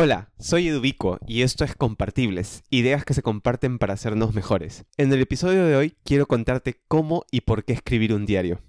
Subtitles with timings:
[0.00, 4.84] Hola, soy Edubico y esto es Compartibles, ideas que se comparten para hacernos mejores.
[4.96, 8.60] En el episodio de hoy quiero contarte cómo y por qué escribir un diario.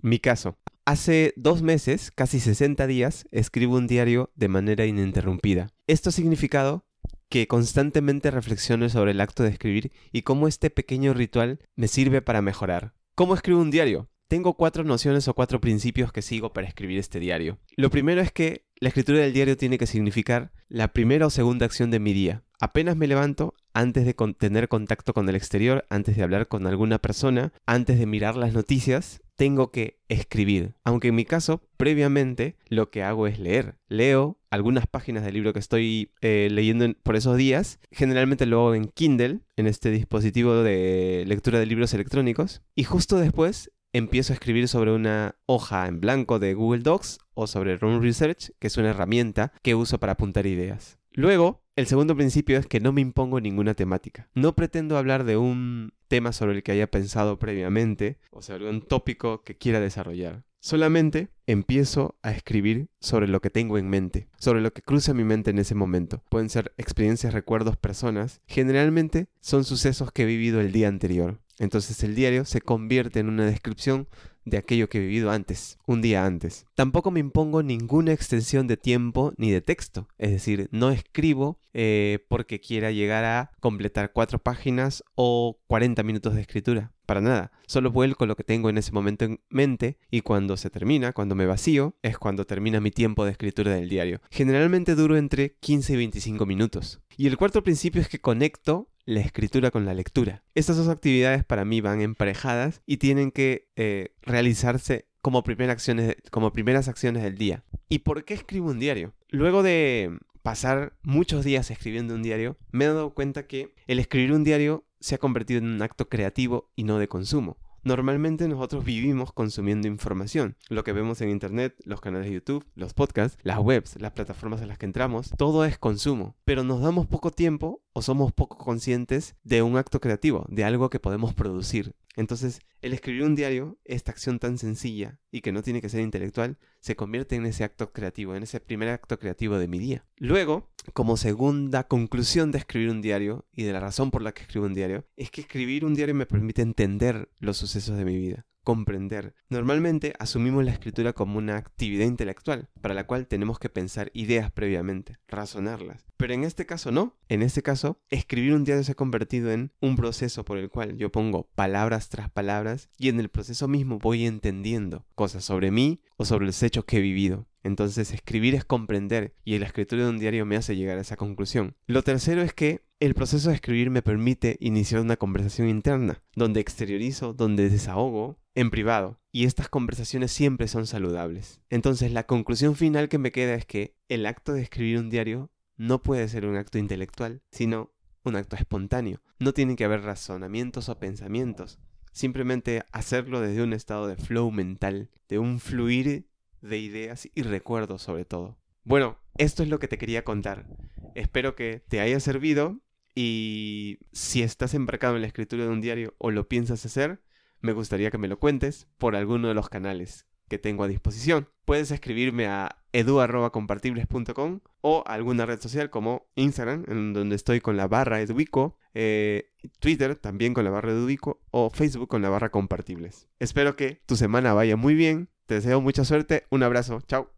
[0.00, 0.56] Mi caso.
[0.86, 5.74] Hace dos meses, casi 60 días, escribo un diario de manera ininterrumpida.
[5.86, 6.86] Esto ha significado
[7.28, 12.22] que constantemente reflexiono sobre el acto de escribir y cómo este pequeño ritual me sirve
[12.22, 12.94] para mejorar.
[13.14, 14.08] ¿Cómo escribo un diario?
[14.28, 17.58] Tengo cuatro nociones o cuatro principios que sigo para escribir este diario.
[17.76, 21.66] Lo primero es que la escritura del diario tiene que significar la primera o segunda
[21.66, 22.42] acción de mi día.
[22.60, 26.98] Apenas me levanto, antes de tener contacto con el exterior, antes de hablar con alguna
[26.98, 30.74] persona, antes de mirar las noticias, tengo que escribir.
[30.82, 33.76] Aunque en mi caso, previamente, lo que hago es leer.
[33.88, 37.78] Leo algunas páginas del libro que estoy eh, leyendo por esos días.
[37.92, 42.62] Generalmente lo hago en Kindle, en este dispositivo de lectura de libros electrónicos.
[42.74, 47.46] Y justo después empiezo a escribir sobre una hoja en blanco de Google Docs o
[47.46, 50.98] sobre Room Research, que es una herramienta que uso para apuntar ideas.
[51.12, 54.28] Luego, el segundo principio es que no me impongo ninguna temática.
[54.34, 58.82] No pretendo hablar de un tema sobre el que haya pensado previamente o sobre un
[58.82, 60.44] tópico que quiera desarrollar.
[60.60, 65.22] Solamente empiezo a escribir sobre lo que tengo en mente, sobre lo que cruza mi
[65.22, 66.22] mente en ese momento.
[66.28, 68.42] Pueden ser experiencias, recuerdos, personas.
[68.46, 71.40] Generalmente son sucesos que he vivido el día anterior.
[71.58, 74.08] Entonces el diario se convierte en una descripción
[74.48, 76.66] de aquello que he vivido antes, un día antes.
[76.74, 82.24] Tampoco me impongo ninguna extensión de tiempo ni de texto, es decir, no escribo eh,
[82.28, 86.92] porque quiera llegar a completar cuatro páginas o 40 minutos de escritura.
[87.06, 90.70] Para nada, solo vuelco lo que tengo en ese momento en mente y cuando se
[90.70, 94.20] termina, cuando me vacío, es cuando termina mi tiempo de escritura del diario.
[94.30, 97.00] Generalmente duro entre 15 y 25 minutos.
[97.16, 100.42] Y el cuarto principio es que conecto la escritura con la lectura.
[100.54, 106.52] Estas dos actividades para mí van emparejadas y tienen que eh, realizarse como, acciones, como
[106.52, 107.64] primeras acciones del día.
[107.88, 109.14] ¿Y por qué escribo un diario?
[109.30, 114.32] Luego de pasar muchos días escribiendo un diario, me he dado cuenta que el escribir
[114.32, 117.56] un diario se ha convertido en un acto creativo y no de consumo.
[117.84, 120.56] Normalmente nosotros vivimos consumiendo información.
[120.68, 124.60] Lo que vemos en Internet, los canales de YouTube, los podcasts, las webs, las plataformas
[124.60, 126.36] en las que entramos, todo es consumo.
[126.44, 130.88] Pero nos damos poco tiempo o somos poco conscientes de un acto creativo, de algo
[130.88, 131.96] que podemos producir.
[132.14, 136.00] Entonces, el escribir un diario, esta acción tan sencilla y que no tiene que ser
[136.00, 140.04] intelectual, se convierte en ese acto creativo, en ese primer acto creativo de mi día.
[140.16, 144.42] Luego, como segunda conclusión de escribir un diario y de la razón por la que
[144.42, 148.16] escribo un diario, es que escribir un diario me permite entender los sucesos de mi
[148.16, 149.32] vida comprender.
[149.48, 154.52] Normalmente asumimos la escritura como una actividad intelectual, para la cual tenemos que pensar ideas
[154.52, 156.04] previamente, razonarlas.
[156.18, 157.16] Pero en este caso no.
[157.30, 160.98] En este caso, escribir un diario se ha convertido en un proceso por el cual
[160.98, 166.02] yo pongo palabras tras palabras y en el proceso mismo voy entendiendo cosas sobre mí
[166.18, 167.46] o sobre los hechos que he vivido.
[167.62, 171.16] Entonces escribir es comprender y la escritura de un diario me hace llegar a esa
[171.16, 171.74] conclusión.
[171.86, 176.60] Lo tercero es que el proceso de escribir me permite iniciar una conversación interna, donde
[176.60, 179.20] exteriorizo, donde desahogo en privado.
[179.30, 181.60] Y estas conversaciones siempre son saludables.
[181.70, 185.52] Entonces la conclusión final que me queda es que el acto de escribir un diario
[185.76, 187.92] no puede ser un acto intelectual, sino
[188.24, 189.22] un acto espontáneo.
[189.38, 191.78] No tienen que haber razonamientos o pensamientos.
[192.10, 196.26] Simplemente hacerlo desde un estado de flow mental, de un fluir
[196.60, 198.58] de ideas y recuerdos sobre todo.
[198.82, 200.66] Bueno, esto es lo que te quería contar.
[201.14, 202.80] Espero que te haya servido
[203.14, 207.20] y si estás embarcado en la escritura de un diario o lo piensas hacer,
[207.60, 211.48] me gustaría que me lo cuentes por alguno de los canales que tengo a disposición.
[211.64, 217.86] Puedes escribirme a edu.compartibles.com o alguna red social como Instagram, en donde estoy con la
[217.86, 223.28] barra edubico, eh, Twitter también con la barra edubico o Facebook con la barra compartibles.
[223.38, 226.46] Espero que tu semana vaya muy bien te deseo mucha suerte.
[226.50, 227.00] Un abrazo.
[227.08, 227.37] Chao.